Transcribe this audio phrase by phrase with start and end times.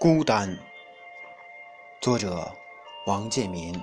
[0.00, 0.56] 孤单，
[2.00, 2.48] 作者
[3.06, 3.74] 王建民。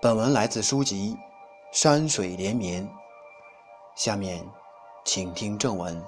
[0.00, 1.14] 本文来自书籍
[1.78, 2.82] 《山水连绵》。
[3.94, 4.42] 下面
[5.04, 6.02] 请听正文。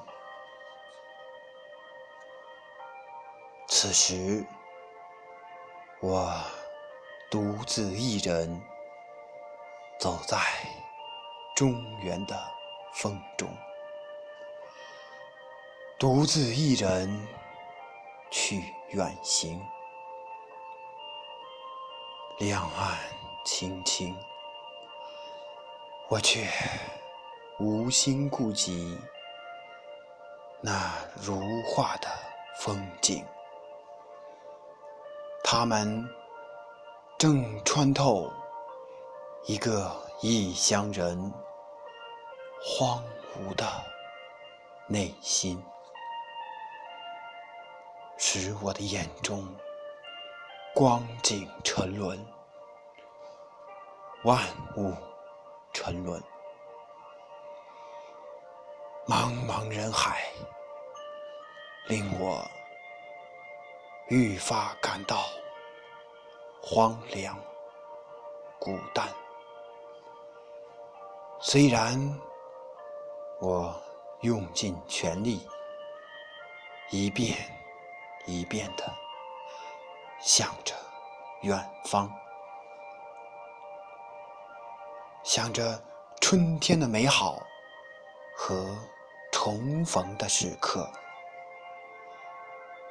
[3.69, 4.43] 此时，
[6.01, 6.33] 我
[7.31, 8.59] 独自一人
[10.01, 10.39] 走在
[11.55, 12.35] 中原的
[12.95, 13.55] 风中，
[15.99, 17.36] 独自一人。
[18.31, 19.61] 去远行，
[22.39, 22.99] 两岸
[23.45, 24.17] 青青，
[26.09, 26.47] 我却
[27.59, 28.99] 无心顾及
[30.61, 32.09] 那如画的
[32.59, 33.25] 风景。
[35.43, 36.05] 他们
[37.17, 38.31] 正穿透
[39.47, 39.91] 一个
[40.21, 41.33] 异乡人
[42.61, 43.03] 荒
[43.39, 43.65] 芜的
[44.89, 45.63] 内心。
[48.19, 49.47] 使我的眼中
[50.75, 52.19] 光景沉沦，
[54.25, 54.43] 万
[54.77, 54.95] 物
[55.73, 56.23] 沉沦，
[59.07, 60.23] 茫茫人海
[61.89, 62.43] 令我
[64.09, 65.19] 愈发感到
[66.63, 67.39] 荒凉
[68.59, 69.07] 孤单。
[71.39, 72.21] 虽然
[73.41, 73.79] 我
[74.23, 75.47] 用尽全力，
[76.91, 77.56] 一遍。
[78.27, 78.85] 一遍的
[80.21, 80.75] 想着
[81.43, 82.13] 远方，
[85.23, 85.81] 想着
[86.21, 87.41] 春天的美好
[88.37, 88.77] 和
[89.31, 90.91] 重逢的时刻，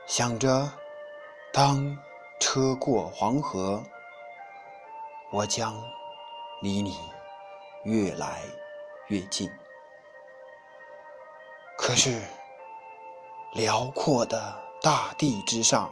[0.07, 0.71] 想着
[1.51, 1.97] 当
[2.39, 3.83] 车过黄河，
[5.31, 5.75] 我将
[6.61, 6.97] 离你
[7.83, 8.41] 越来
[9.07, 9.51] 越近。
[11.77, 12.21] 可是
[13.51, 14.63] 辽阔的。
[14.85, 15.91] 大地之上，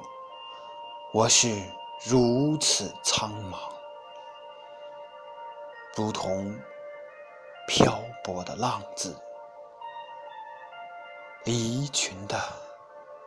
[1.12, 1.64] 我是
[2.06, 3.58] 如此苍茫，
[5.96, 6.56] 如同
[7.68, 9.18] 漂泊的浪子，
[11.44, 12.40] 离群的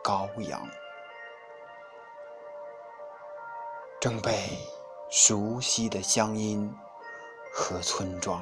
[0.01, 0.65] 羔羊，
[3.99, 4.57] 正被
[5.09, 6.73] 熟悉的乡音
[7.51, 8.41] 和村庄，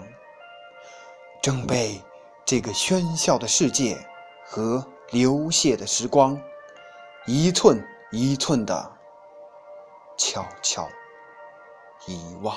[1.42, 2.00] 正被
[2.46, 3.98] 这个喧嚣的世界
[4.46, 6.40] 和流泻的时光。
[7.28, 8.92] 一寸一寸的
[10.16, 10.88] 悄悄
[12.06, 12.56] 遗忘。